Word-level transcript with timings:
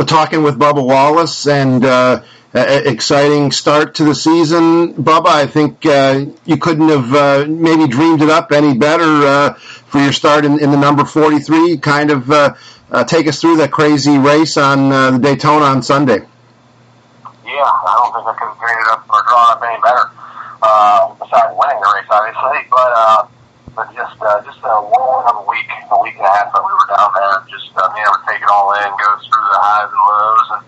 we're 0.00 0.06
talking 0.06 0.42
with 0.42 0.58
Bubba 0.58 0.82
Wallace, 0.82 1.46
and 1.46 1.84
uh, 1.84 2.22
exciting 2.54 3.52
start 3.52 3.96
to 3.96 4.04
the 4.04 4.14
season. 4.14 4.94
Bubba, 4.94 5.26
I 5.26 5.46
think 5.46 5.84
uh, 5.84 6.24
you 6.46 6.56
couldn't 6.56 6.88
have 6.88 7.12
uh, 7.14 7.44
maybe 7.46 7.86
dreamed 7.86 8.22
it 8.22 8.30
up 8.30 8.50
any 8.50 8.72
better 8.78 9.04
uh, 9.04 9.52
for 9.52 10.00
your 10.00 10.14
start 10.14 10.46
in, 10.46 10.58
in, 10.58 10.70
the 10.70 10.78
number 10.78 11.04
43. 11.04 11.76
Kind 11.76 12.10
of 12.10 12.30
uh, 12.30 12.54
uh, 12.90 13.04
take 13.04 13.26
us 13.26 13.42
through 13.42 13.58
that 13.58 13.72
crazy 13.72 14.16
race 14.16 14.56
on 14.56 14.90
uh, 14.90 15.10
the 15.10 15.18
Daytona 15.18 15.66
on 15.66 15.82
Sunday. 15.82 16.20
Yeah, 17.44 17.52
I 17.52 18.00
don't 18.00 18.14
think 18.14 18.24
I 18.24 18.34
could 18.40 18.48
have 18.48 18.58
dreamed 18.58 18.80
it 18.80 18.88
up 18.88 19.04
or 19.04 19.20
drawn 19.28 19.52
up 19.52 19.60
any 19.60 19.76
better. 19.84 20.08
besides 21.20 21.52
winning 21.60 21.76
the 21.76 21.92
race, 21.92 22.08
obviously, 22.08 22.64
but 22.70 23.28
but 23.76 23.86
just 23.94 24.16
just 24.18 24.58
a 24.64 24.82
whirlwind 24.82 25.28
of 25.30 25.46
a 25.46 25.46
week, 25.46 25.70
a 25.90 26.02
week 26.02 26.16
and 26.16 26.26
a 26.26 26.30
half 26.30 26.52
that 26.52 26.62
we 26.64 26.72
were 26.74 26.88
down 26.90 27.10
there, 27.14 27.38
just 27.46 27.70
being 27.70 28.02
able 28.02 28.18
to 28.18 28.26
take 28.26 28.42
it 28.42 28.50
all 28.50 28.74
in, 28.74 28.90
go 28.98 29.08
through 29.22 29.46
the 29.46 29.60
highs 29.62 29.86
and 29.86 30.02
lows, 30.10 30.48
and 30.58 30.62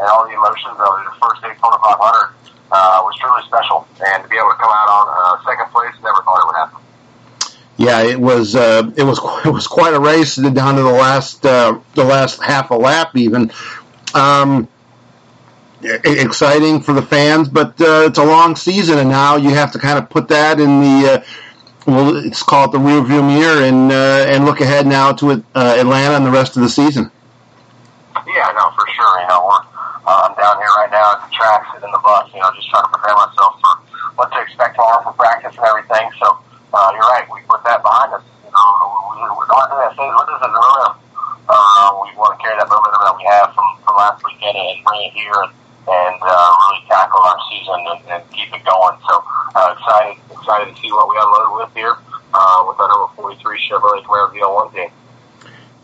and 0.00 0.08
all 0.08 0.24
the 0.28 0.36
emotions 0.36 0.76
of 0.76 0.92
the 1.04 1.14
first 1.20 1.40
Daytona 1.40 1.76
500 1.80 2.32
uh, 2.72 3.00
was 3.04 3.16
truly 3.20 3.44
special. 3.48 3.84
And 4.04 4.22
to 4.22 4.28
be 4.28 4.36
able 4.36 4.50
to 4.50 4.56
come 4.56 4.70
out 4.70 4.88
on 4.88 5.38
uh, 5.38 5.44
second 5.48 5.72
place, 5.72 5.92
never 6.02 6.22
thought 6.22 6.42
it 6.42 6.46
would 6.46 6.56
happen. 6.56 6.82
Yeah, 7.78 8.02
it 8.02 8.20
was 8.20 8.54
uh, 8.54 8.90
it 8.96 9.02
was 9.02 9.18
it 9.46 9.50
was 9.50 9.66
quite 9.66 9.94
a 9.94 10.00
race 10.00 10.36
down 10.36 10.76
to 10.76 10.82
the 10.82 10.90
last 10.90 11.44
uh, 11.44 11.78
the 11.94 12.04
last 12.04 12.42
half 12.42 12.70
a 12.70 12.74
lap 12.74 13.16
even. 13.16 13.50
Um, 14.14 14.68
exciting 15.82 16.80
for 16.80 16.92
the 16.92 17.02
fans, 17.02 17.48
but 17.48 17.80
uh, 17.80 18.04
it's 18.06 18.18
a 18.18 18.24
long 18.24 18.56
season, 18.56 18.98
and 18.98 19.08
now 19.10 19.36
you 19.36 19.50
have 19.50 19.72
to 19.72 19.78
kind 19.78 19.98
of 19.98 20.08
put 20.08 20.28
that 20.28 20.58
in 20.58 20.80
the 20.80 21.12
uh, 21.12 21.24
well, 21.86 22.12
let's 22.12 22.42
call 22.42 22.64
it 22.64 22.72
the 22.72 22.78
rearview 22.78 23.24
mirror, 23.24 23.62
and 23.62 23.92
uh, 23.92 24.26
and 24.28 24.44
look 24.44 24.60
ahead 24.60 24.86
now 24.86 25.12
to 25.12 25.30
uh, 25.30 25.76
Atlanta 25.78 26.16
and 26.16 26.26
the 26.26 26.30
rest 26.30 26.56
of 26.56 26.62
the 26.62 26.68
season. 26.68 27.10
Yeah, 28.26 28.52
no, 28.56 28.70
for 28.74 28.86
sure. 28.88 29.20
You 29.20 29.28
know, 29.28 29.46
we're 29.46 29.76
uh, 30.06 30.30
I'm 30.30 30.34
down 30.38 30.56
here 30.58 30.70
right 30.78 30.90
now 30.90 31.18
at 31.18 31.26
the 31.26 31.34
track, 31.34 31.66
sitting 31.74 31.88
in 31.88 31.92
the 31.92 31.98
bus, 31.98 32.30
you 32.32 32.38
know, 32.38 32.50
just 32.54 32.70
trying 32.70 32.86
to 32.86 32.90
prepare 32.94 33.14
myself 33.14 33.58
to 34.76 34.82
tomorrow 34.84 35.00
for 35.00 35.16
practice 35.16 35.56
and 35.56 35.64
everything. 35.64 36.12
So, 36.20 36.36
uh, 36.76 36.92
you're 36.92 37.08
right. 37.08 37.24
We 37.32 37.40
put 37.48 37.64
that 37.64 37.80
behind 37.80 38.12
us. 38.12 38.22
You 38.44 38.52
know, 38.52 38.68
we, 39.16 39.24
we, 39.24 39.44
only 39.48 39.68
thing 39.72 39.80
I 39.80 39.90
say 39.96 40.06
what 40.12 40.28
is 40.28 40.40
it? 40.44 40.52
Uh, 41.46 41.88
we 42.04 42.10
want 42.18 42.36
to 42.36 42.38
carry 42.42 42.58
that 42.60 42.68
momentum 42.68 43.00
that 43.00 43.16
we 43.16 43.24
have 43.24 43.54
from, 43.56 43.68
from 43.86 43.94
last 43.96 44.20
weekend 44.20 44.58
and 44.58 44.82
bring 44.84 45.08
it 45.08 45.14
here 45.14 45.32
and, 45.46 45.52
and 45.88 46.16
uh, 46.20 46.50
really 46.68 46.82
tackle 46.90 47.22
our 47.22 47.38
season 47.48 47.80
and, 47.86 48.00
and 48.12 48.22
keep 48.34 48.50
it 48.52 48.60
going. 48.66 48.98
So, 49.08 49.22
uh, 49.54 49.72
excited, 49.72 50.20
excited 50.28 50.74
to 50.74 50.76
see 50.76 50.90
what 50.92 51.08
we 51.08 51.16
unload 51.16 51.56
with 51.56 51.72
here, 51.72 51.96
uh, 52.34 52.60
with 52.66 52.76
our 52.82 52.90
number 52.90 53.08
43 53.16 53.40
Chevrolet 53.64 54.02
Camaro 54.04 54.28
ZL1 54.34 54.74
team 54.74 54.90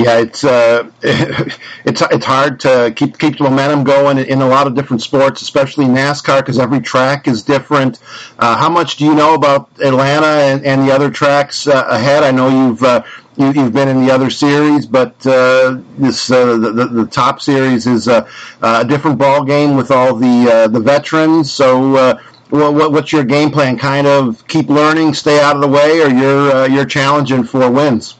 yeah, 0.00 0.18
it's 0.18 0.44
uh, 0.44 0.90
it's 1.02 2.00
it's 2.00 2.24
hard 2.24 2.60
to 2.60 2.92
keep 2.96 3.18
keep 3.18 3.36
the 3.36 3.44
momentum 3.44 3.84
going 3.84 4.16
in 4.16 4.40
a 4.40 4.48
lot 4.48 4.66
of 4.66 4.74
different 4.74 5.02
sports, 5.02 5.42
especially 5.42 5.84
NASCAR, 5.84 6.40
because 6.40 6.58
every 6.58 6.80
track 6.80 7.28
is 7.28 7.42
different. 7.42 7.98
Uh, 8.38 8.56
how 8.56 8.70
much 8.70 8.96
do 8.96 9.04
you 9.04 9.14
know 9.14 9.34
about 9.34 9.68
Atlanta 9.82 10.26
and, 10.26 10.64
and 10.64 10.88
the 10.88 10.92
other 10.92 11.10
tracks 11.10 11.66
uh, 11.66 11.86
ahead? 11.88 12.22
I 12.22 12.30
know 12.30 12.48
you've 12.48 12.82
uh, 12.82 13.02
you, 13.36 13.52
have 13.52 13.74
been 13.74 13.88
in 13.88 14.00
the 14.06 14.10
other 14.10 14.30
series, 14.30 14.86
but 14.86 15.14
uh, 15.26 15.78
this 15.98 16.30
uh, 16.30 16.56
the, 16.56 16.72
the, 16.72 16.86
the 16.86 17.06
top 17.06 17.42
series 17.42 17.86
is 17.86 18.08
a, 18.08 18.26
a 18.62 18.86
different 18.86 19.18
ball 19.18 19.44
game 19.44 19.76
with 19.76 19.90
all 19.90 20.14
the 20.14 20.68
the 20.72 20.80
veterans. 20.80 21.52
So. 21.52 22.18
What, 22.52 22.90
what's 22.90 23.12
your 23.12 23.22
game 23.22 23.52
plan? 23.52 23.78
Kind 23.78 24.08
of 24.08 24.44
keep 24.48 24.68
learning, 24.68 25.14
stay 25.14 25.40
out 25.40 25.54
of 25.54 25.62
the 25.62 25.68
way, 25.68 26.00
or 26.00 26.08
you're 26.08 26.68
you're 26.68 26.84
challenging 26.84 27.44
for 27.44 27.70
wins? 27.70 28.16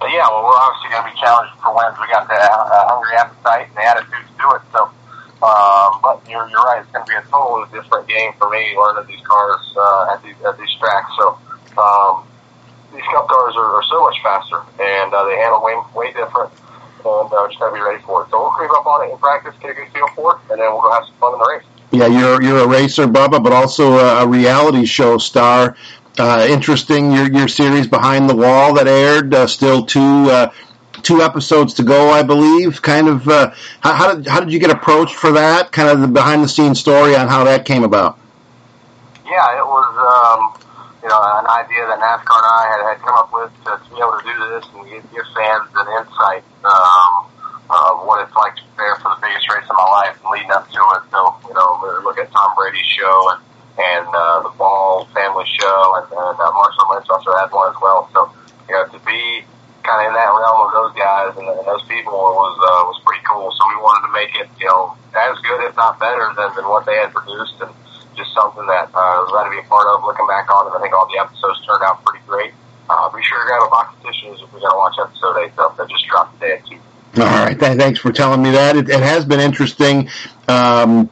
But 0.00 0.12
yeah, 0.12 0.26
well, 0.30 0.44
we're 0.44 0.56
challenged 1.20 1.54
for 1.60 1.76
wins. 1.76 1.96
We 2.00 2.08
got 2.08 2.26
the 2.28 2.34
uh, 2.34 2.88
hungry 2.88 3.16
appetite 3.16 3.68
and 3.68 3.76
the 3.76 3.84
attitude 3.84 4.24
to 4.26 4.34
do 4.40 4.48
it. 4.56 4.62
So, 4.72 4.80
um, 5.44 6.00
but 6.02 6.24
you're 6.28 6.48
you're 6.48 6.64
right. 6.64 6.80
It's 6.82 6.90
going 6.90 7.04
to 7.04 7.10
be 7.10 7.16
a 7.16 7.24
totally 7.30 7.68
different 7.70 8.08
game 8.08 8.32
for 8.38 8.50
me 8.50 8.74
learning 8.76 9.06
these 9.06 9.24
cars 9.24 9.62
uh, 9.76 10.12
at 10.16 10.22
these 10.24 10.36
at 10.42 10.58
these 10.58 10.72
tracks. 10.80 11.12
So, 11.16 11.38
um, 11.78 12.26
these 12.92 13.06
cup 13.12 13.28
cars 13.28 13.54
are, 13.56 13.70
are 13.78 13.84
so 13.84 14.02
much 14.02 14.16
faster 14.22 14.60
and 14.80 15.14
uh, 15.14 15.24
they 15.24 15.36
handle 15.36 15.62
way 15.62 15.76
way 15.94 16.12
different. 16.12 16.52
And 17.00 17.32
uh, 17.32 17.48
just 17.48 17.58
got 17.58 17.70
to 17.70 17.74
be 17.74 17.80
ready 17.80 18.02
for 18.04 18.24
it. 18.24 18.30
So 18.30 18.42
we'll 18.42 18.50
creep 18.50 18.70
up 18.72 18.84
on 18.84 19.08
it 19.08 19.12
in 19.12 19.18
practice, 19.18 19.54
get 19.60 19.70
a 19.70 19.74
good 19.74 19.88
feel 19.88 20.06
for 20.08 20.36
it, 20.36 20.52
and 20.52 20.60
then 20.60 20.70
we'll 20.72 20.82
go 20.82 20.92
have 20.92 21.04
some 21.06 21.16
fun 21.16 21.32
in 21.32 21.38
the 21.38 21.48
race. 21.48 21.64
Yeah, 21.92 22.06
you're 22.06 22.42
you're 22.42 22.58
a 22.58 22.68
racer, 22.68 23.06
Bubba, 23.06 23.42
but 23.42 23.52
also 23.52 23.94
a, 23.94 24.24
a 24.24 24.28
reality 24.28 24.84
show 24.84 25.18
star. 25.18 25.76
Uh, 26.18 26.46
interesting 26.48 27.10
your 27.10 27.30
your 27.32 27.48
series 27.48 27.86
behind 27.86 28.28
the 28.28 28.36
wall 28.36 28.74
that 28.74 28.86
aired. 28.86 29.32
Uh, 29.34 29.46
still 29.46 29.86
two 29.86 30.30
uh, 30.30 30.52
two 31.02 31.22
episodes 31.22 31.74
to 31.74 31.82
go, 31.82 32.10
I 32.10 32.22
believe. 32.22 32.82
Kind 32.82 33.08
of 33.08 33.28
uh, 33.28 33.50
how, 33.80 33.94
how, 33.94 34.14
did 34.14 34.26
how 34.26 34.40
did 34.40 34.52
you 34.52 34.58
get 34.58 34.70
approached 34.70 35.14
for 35.14 35.32
that? 35.32 35.72
Kind 35.72 35.88
of 35.88 36.00
the 36.00 36.08
behind 36.08 36.44
the 36.44 36.48
scenes 36.48 36.80
story 36.80 37.16
on 37.16 37.28
how 37.28 37.44
that 37.44 37.64
came 37.64 37.84
about. 37.84 38.18
Yeah, 39.24 39.58
it 39.58 39.66
was 39.66 39.90
um, 39.96 40.54
you 41.02 41.08
know 41.08 41.20
an 41.20 41.46
idea 41.46 41.86
that 41.86 41.98
NASCAR 41.98 42.38
and 42.38 42.50
I 42.50 42.62
had, 42.70 42.80
had 42.94 42.98
come 43.04 43.16
up 43.16 43.30
with 43.32 43.52
to, 43.64 43.78
to 43.78 43.88
be 43.94 44.00
able 44.00 44.18
to 44.18 44.24
do 44.24 44.36
this 44.54 44.64
and 44.74 44.84
give, 44.90 45.04
give 45.12 45.26
fans 45.34 45.70
an 45.74 45.86
insight 46.00 46.44
um, 46.64 47.30
of 47.70 48.06
what 48.06 48.26
it's 48.26 48.34
like 48.36 48.56
to 48.56 48.62
prepare 48.74 48.96
for 48.96 49.14
the 49.14 49.20
biggest 49.22 49.48
race 49.48 49.64
of 49.70 49.76
my 49.76 49.88
life 50.02 50.18
and 50.18 50.30
leading 50.32 50.50
up 50.50 50.66
to 50.70 50.80
it. 50.98 51.02
So 51.10 51.20
you 51.48 51.54
know, 51.54 51.78
look 52.02 52.18
at 52.18 52.30
Tom 52.32 52.52
Brady's 52.56 52.86
show 52.86 53.30
and 53.32 53.40
and 53.80 54.06
uh, 54.12 54.42
the 54.42 54.52
Ball 54.58 55.06
Family 55.14 55.44
Show, 55.58 55.96
and, 55.96 56.06
and 56.12 56.36
uh, 56.36 56.52
Marshawn 56.52 56.94
Lynch 56.94 57.08
also 57.08 57.32
had 57.32 57.50
one 57.50 57.70
as 57.70 57.80
well. 57.80 58.10
So, 58.12 58.30
you 58.68 58.74
know, 58.74 58.86
to 58.86 58.98
be 59.06 59.44
kind 59.90 60.06
of 60.06 60.14
in 60.14 60.14
that 60.14 60.30
realm 60.30 60.58
of 60.62 60.70
those 60.70 60.94
guys 60.94 61.34
and, 61.34 61.50
and 61.50 61.66
those 61.66 61.82
people 61.90 62.14
was 62.14 62.54
uh, 62.62 62.86
was 62.86 62.98
pretty 63.02 63.26
cool. 63.26 63.50
So 63.50 63.66
we 63.74 63.82
wanted 63.82 64.06
to 64.06 64.12
make 64.14 64.30
it, 64.38 64.46
you 64.62 64.70
know, 64.70 64.94
as 65.10 65.34
good, 65.42 65.66
if 65.66 65.74
not 65.74 65.98
better, 65.98 66.30
than, 66.38 66.54
than 66.54 66.70
what 66.70 66.86
they 66.86 66.94
had 66.94 67.10
produced, 67.10 67.58
and 67.58 67.74
just 68.14 68.30
something 68.30 68.62
that 68.70 68.94
uh, 68.94 69.26
was 69.26 69.34
glad 69.34 69.50
to 69.50 69.52
be 69.52 69.58
a 69.58 69.66
part 69.66 69.90
of. 69.90 70.06
Looking 70.06 70.30
back 70.30 70.46
on 70.46 70.70
it, 70.70 70.78
I 70.78 70.80
think 70.80 70.94
all 70.94 71.10
the 71.10 71.18
episodes 71.18 71.58
turned 71.66 71.82
out 71.82 71.98
pretty 72.06 72.22
great. 72.30 72.54
Uh, 72.86 73.10
be 73.10 73.22
sure 73.26 73.42
to 73.42 73.46
grab 73.50 73.66
a 73.66 73.70
box 73.70 73.94
of 73.98 74.02
tissues 74.06 74.38
if 74.42 74.46
we're 74.54 74.62
going 74.62 74.74
to 74.74 74.78
watch 74.78 74.94
episode 74.98 75.38
8 75.38 75.52
stuff 75.54 75.76
that 75.78 75.90
just 75.90 76.06
dropped 76.06 76.38
today 76.38 76.58
at 76.58 76.66
2. 76.66 76.78
All 77.22 77.26
right. 77.26 77.58
Thanks 77.58 77.98
for 77.98 78.10
telling 78.10 78.42
me 78.42 78.50
that. 78.50 78.76
It, 78.76 78.88
it 78.88 79.02
has 79.02 79.24
been 79.24 79.38
interesting. 79.38 80.08
Um, 80.48 81.10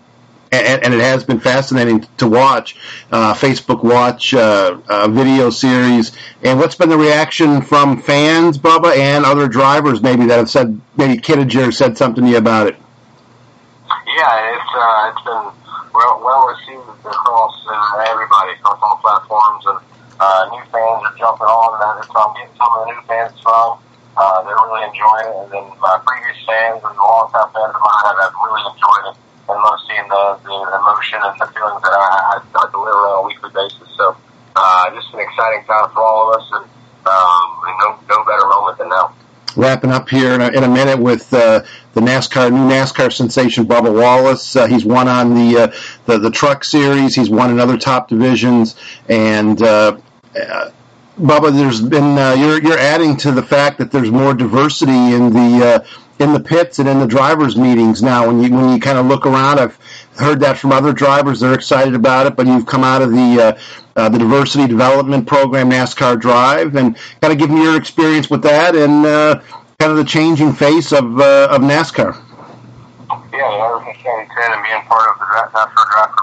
and, 0.51 0.83
and, 0.85 0.95
it 0.95 1.01
has 1.01 1.25
been 1.25 1.41
fascinating 1.41 2.07
to 2.19 2.29
watch 2.29 2.77
uh, 3.11 3.35
Facebook 3.35 3.83
Watch 3.83 4.33
uh, 4.35 4.81
uh, 4.89 5.09
video 5.09 5.51
series. 5.51 6.13
And 6.43 6.59
what's 6.59 6.75
been 6.75 6.89
the 6.89 6.99
reaction 6.99 7.63
from 7.63 8.01
fans, 8.01 8.59
Bubba, 8.59 8.97
and 8.97 9.25
other 9.25 9.49
drivers 9.49 10.03
maybe 10.03 10.27
that 10.27 10.39
have 10.39 10.51
said 10.51 10.81
maybe 10.97 11.21
Kittinger 11.21 11.73
said 11.73 11.99
something 11.99 12.25
to 12.25 12.31
you 12.31 12.37
about 12.39 12.69
it? 12.69 12.77
Yeah, 14.07 14.57
it's 14.57 14.73
uh, 14.75 15.13
it's 15.13 15.25
been 15.25 15.93
well 15.95 16.21
well 16.25 16.47
received 16.49 16.89
across 17.05 17.55
uh, 17.69 18.05
everybody 18.09 18.53
across 18.53 18.79
all 18.83 18.97
platforms, 19.03 19.65
and 19.67 19.79
uh, 20.21 20.49
new 20.53 20.65
fans 20.73 21.03
are 21.05 21.17
jumping 21.19 21.47
on. 21.47 21.99
And 21.99 22.05
so 22.07 22.17
I'm 22.17 22.35
getting 22.35 22.57
some 22.57 22.69
of 22.73 22.87
the 22.87 22.93
new 22.95 23.03
fans 23.07 23.41
from. 23.41 23.79
they're 24.45 24.57
really 24.57 24.85
enjoying 24.89 25.29
it, 25.29 25.37
and 25.45 25.53
then 25.53 25.79
my 25.81 26.01
previous 26.07 26.41
fans 26.47 26.81
and 26.83 26.97
the 26.97 27.05
long-time 27.05 27.53
fans 27.53 27.75
of 27.77 27.81
mine 27.85 28.17
have 28.17 28.35
really 28.35 28.65
enjoyed 28.65 29.13
it 29.13 29.17
and 29.49 29.63
love 29.65 29.81
seeing 29.89 30.09
the, 30.09 30.39
the 30.45 30.57
the 31.39 31.47
feelings 31.47 31.83
that 31.83 31.93
I, 31.93 32.41
I 32.55 32.71
deliver 32.71 32.99
on 32.99 33.25
a 33.25 33.27
weekly 33.27 33.51
basis. 33.55 33.89
So, 33.97 34.17
uh, 34.57 34.95
just 34.95 35.13
an 35.15 35.21
exciting 35.21 35.65
time 35.65 35.91
for 35.91 36.03
all 36.03 36.35
of 36.35 36.41
us, 36.41 36.49
and 36.53 36.65
um, 37.07 37.61
no, 37.81 37.99
no 38.09 38.25
better 38.25 38.47
moment 38.47 38.79
than 38.79 38.89
now. 38.89 39.15
Wrapping 39.57 39.91
up 39.91 40.09
here 40.09 40.35
in 40.35 40.41
a, 40.41 40.49
in 40.49 40.63
a 40.63 40.69
minute 40.69 40.99
with 40.99 41.33
uh, 41.33 41.65
the 41.95 42.01
NASCAR 42.01 42.53
new 42.53 42.69
NASCAR 42.69 43.13
sensation 43.13 43.67
Bubba 43.67 43.93
Wallace. 43.93 44.55
Uh, 44.55 44.67
he's 44.67 44.85
won 44.85 45.09
on 45.09 45.35
the, 45.35 45.59
uh, 45.59 45.73
the 46.07 46.19
the 46.19 46.31
Truck 46.31 46.65
Series. 46.65 47.15
He's 47.15 47.31
won 47.31 47.51
in 47.51 47.59
other 47.59 47.79
top 47.79 48.09
divisions, 48.09 48.77
and 49.09 49.61
uh, 49.63 49.99
uh, 50.37 50.71
Bubba, 51.19 51.53
there's 51.53 51.81
been 51.81 52.17
uh, 52.17 52.35
you're 52.35 52.63
you're 52.63 52.79
adding 52.79 53.17
to 53.19 53.33
the 53.33 53.43
fact 53.43 53.79
that 53.79 53.91
there's 53.91 54.11
more 54.11 54.35
diversity 54.35 54.93
in 54.93 55.33
the 55.33 55.67
uh, 55.67 56.23
in 56.23 56.33
the 56.33 56.41
pits 56.41 56.79
and 56.79 56.89
in 56.89 57.01
the 57.01 57.07
drivers' 57.07 57.57
meetings 57.57 58.03
now. 58.03 58.27
When 58.29 58.41
you 58.41 58.55
when 58.55 58.73
you 58.73 58.81
kind 58.81 58.99
of 58.99 59.07
look 59.07 59.27
around, 59.27 59.59
I've 59.59 59.79
heard 60.19 60.41
that 60.41 60.59
from 60.59 60.73
other 60.73 60.93
drivers; 60.93 61.41
they're 61.41 61.55
excited 61.55 61.95
about 61.95 62.27
it. 62.27 62.37
But 62.37 62.47
you've 62.47 62.67
come 62.67 62.85
out 62.85 63.03
of 63.03 63.11
the 63.13 63.41
uh, 63.41 63.59
uh, 63.97 64.09
the 64.09 64.19
diversity 64.19 64.67
development 64.67 65.27
program, 65.27 65.71
NASCAR 65.71 66.21
Drive, 66.21 66.77
and 66.77 66.97
kind 67.21 67.33
of 67.33 67.39
give 67.39 67.51
me 67.51 67.63
your 67.63 67.77
experience 67.77 68.31
with 68.31 68.43
that 68.43 68.77
and 68.77 69.05
uh, 69.07 69.41
kind 69.79 69.93
of 69.93 69.97
the 69.97 70.05
changing 70.05 70.53
face 70.53 70.93
of 70.93 71.21
uh, 71.21 71.49
of 71.51 71.63
NASCAR. 71.63 72.17
Yeah, 73.33 73.65
ever 73.65 73.83
since 73.87 73.99
2010 73.99 74.53
and 74.53 74.63
being 74.63 74.83
part 74.87 75.09
of 75.11 75.19
the 75.19 75.27
NASCAR 75.27 75.73
Drive 75.93 76.15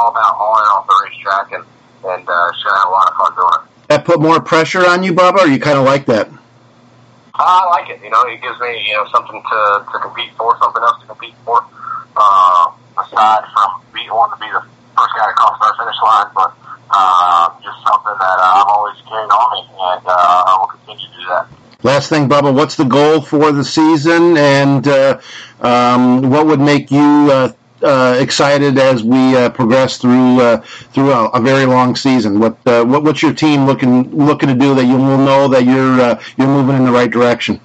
all 0.00 0.08
about 0.08 0.34
hauling 0.40 0.68
off 0.72 0.86
the 0.88 0.96
racetrack, 1.04 1.52
and 1.52 1.64
and 2.08 2.24
uh, 2.24 2.52
sure 2.56 2.72
had 2.72 2.88
a 2.88 2.90
lot 2.90 3.12
of 3.12 3.14
fun 3.20 3.34
doing 3.36 3.52
it. 3.60 3.88
That 3.88 4.04
put 4.04 4.20
more 4.20 4.40
pressure 4.40 4.88
on 4.88 5.02
you, 5.02 5.12
Bubba, 5.12 5.44
or 5.44 5.48
you 5.48 5.60
kind 5.60 5.76
of 5.76 5.84
like 5.84 6.06
that? 6.06 6.28
I 7.34 7.66
like 7.68 7.90
it. 7.90 8.02
You 8.02 8.10
know, 8.10 8.22
it 8.24 8.40
gives 8.40 8.58
me 8.60 8.88
you 8.88 8.94
know 8.94 9.06
something 9.12 9.36
to 9.36 9.84
to 9.92 9.98
compete 10.00 10.32
for, 10.36 10.56
something 10.58 10.82
else 10.82 11.00
to 11.02 11.06
compete 11.06 11.34
for. 11.44 11.64
Uh, 12.16 12.72
aside 12.98 13.44
from 13.52 13.82
be, 13.92 14.08
wanting 14.10 14.36
to 14.36 14.40
be 14.40 14.50
the 14.52 14.60
first 14.96 15.12
guy 15.16 15.26
to 15.28 15.34
cross 15.36 15.56
our 15.60 15.74
finish 15.76 16.00
line, 16.02 16.30
but 16.34 16.50
uh, 16.90 17.50
just 17.62 17.78
something 17.86 18.16
that 18.18 18.36
uh, 18.40 18.60
I've 18.60 18.68
always 18.68 18.96
carried 19.06 19.30
on 19.30 19.46
me, 19.52 19.60
and 19.68 20.06
uh, 20.06 20.44
I 20.48 20.56
will 20.58 20.66
continue 20.66 21.06
to 21.06 21.16
do 21.16 21.26
that. 21.28 21.46
Last 21.82 22.08
thing, 22.10 22.28
Bubba, 22.28 22.52
what's 22.52 22.76
the 22.76 22.84
goal 22.84 23.22
for 23.22 23.52
the 23.52 23.64
season, 23.64 24.36
and 24.36 24.86
uh, 24.86 25.20
um, 25.60 26.30
what 26.30 26.46
would 26.46 26.60
make 26.60 26.90
you 26.90 27.30
uh, 27.32 27.52
uh, 27.82 28.16
excited 28.20 28.78
as 28.78 29.02
we 29.02 29.36
uh, 29.36 29.50
progress 29.50 29.98
through 29.98 30.40
uh, 30.40 30.60
through 30.92 31.12
a, 31.12 31.28
a, 31.30 31.40
very 31.40 31.66
long 31.66 31.96
season? 31.96 32.38
What, 32.38 32.58
uh, 32.66 32.84
what 32.84 33.02
what's 33.02 33.22
your 33.22 33.32
team 33.32 33.66
looking 33.66 34.10
looking 34.14 34.48
to 34.48 34.54
do 34.54 34.74
that 34.74 34.84
you 34.84 34.96
will 34.96 35.18
know 35.18 35.48
that 35.48 35.64
you're 35.64 36.00
uh, 36.00 36.22
you're 36.36 36.48
moving 36.48 36.76
in 36.76 36.84
the 36.84 36.92
right 36.92 37.10
direction? 37.10 37.60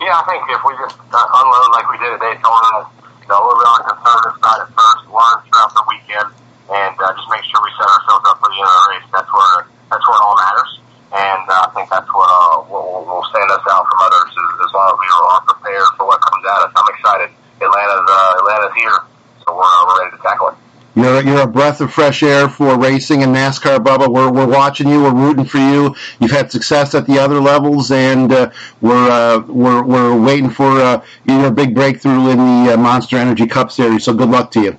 Yeah, 0.00 0.18
I 0.18 0.24
think 0.26 0.42
if 0.50 0.60
we 0.66 0.74
just 0.82 0.98
uh, 0.98 1.38
unload 1.38 1.70
like 1.70 1.86
we 1.90 1.98
did 2.02 2.10
at 2.16 2.20
Daytona, 2.20 2.90
you 3.22 3.28
know, 3.30 3.38
we're 3.46 3.62
on 3.62 3.78
the 3.82 3.94
conservative 3.94 4.36
side 4.42 4.60
at 4.66 4.70
first, 4.74 5.00
learn 5.10 5.36
throughout 5.46 5.70
the 5.74 5.84
weekend, 5.86 6.28
and 6.74 6.90
just 6.98 7.28
make 7.30 7.44
sure 7.46 7.62
we 7.62 7.70
set 7.78 7.86
ourselves 7.86 8.24
up 8.26 8.36
for 8.42 8.50
the 8.50 8.58
end 8.58 8.66
of 8.66 8.78
the 8.82 8.88
race. 8.98 9.08
That's 9.14 9.30
where 9.30 9.58
that's 9.90 10.04
where 10.06 10.18
it 10.18 10.24
all 10.26 10.36
matters, 10.36 10.70
and 11.14 11.44
I 11.46 11.70
think 11.74 11.86
that's 11.86 12.10
what 12.10 12.26
will, 12.66 13.06
will 13.06 13.24
stand 13.30 13.46
us 13.54 13.62
out 13.70 13.86
from 13.86 13.98
others 14.02 14.30
as 14.34 14.70
long 14.74 14.90
as 14.90 14.98
we 14.98 15.06
are 15.06 15.40
prepared 15.46 15.88
for 15.94 16.04
what 16.10 16.18
comes 16.18 16.42
at 16.42 16.66
us. 16.66 16.72
I'm 16.74 16.88
excited. 16.94 17.30
Atlanta's 17.58 18.06
uh, 18.06 18.37
Here, 18.76 18.98
so 19.44 19.56
we're, 19.56 19.62
uh, 19.62 19.86
we're 19.86 20.04
ready 20.04 20.16
to 20.16 20.22
tackle 20.22 20.48
it. 20.48 20.54
You're, 20.94 21.22
you're 21.22 21.42
a 21.42 21.46
breath 21.46 21.80
of 21.80 21.92
fresh 21.92 22.24
air 22.24 22.48
for 22.48 22.76
racing 22.76 23.22
and 23.22 23.34
NASCAR, 23.34 23.78
Bubba. 23.78 24.12
We're, 24.12 24.32
we're 24.32 24.48
watching 24.48 24.88
you. 24.88 25.02
We're 25.02 25.14
rooting 25.14 25.44
for 25.44 25.58
you. 25.58 25.94
You've 26.18 26.32
had 26.32 26.50
success 26.50 26.94
at 26.94 27.06
the 27.06 27.20
other 27.20 27.40
levels, 27.40 27.92
and 27.92 28.32
uh, 28.32 28.50
we're, 28.80 29.08
uh, 29.08 29.38
we're, 29.46 29.82
we're 29.84 30.20
waiting 30.20 30.50
for 30.50 30.80
uh, 30.80 31.04
your 31.24 31.52
big 31.52 31.74
breakthrough 31.74 32.30
in 32.30 32.38
the 32.38 32.74
uh, 32.74 32.76
Monster 32.76 33.16
Energy 33.16 33.46
Cup 33.46 33.70
Series. 33.70 34.04
So 34.04 34.12
good 34.12 34.28
luck 34.28 34.50
to 34.52 34.60
you. 34.60 34.78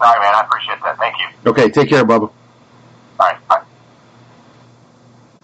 All 0.00 0.12
right, 0.14 0.20
man. 0.20 0.34
I 0.34 0.42
appreciate 0.46 0.78
that. 0.82 0.96
Thank 0.96 1.16
you. 1.18 1.50
Okay, 1.50 1.70
take 1.70 1.90
care, 1.90 2.04
Bubba. 2.04 2.30